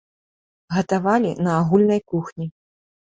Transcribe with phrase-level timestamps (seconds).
[0.75, 2.47] Гатавалі на агульнай кухні.